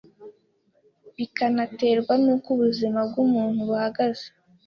[1.15, 4.27] bikanaterwa n’uko ubuzima bw’umuntu buhagaze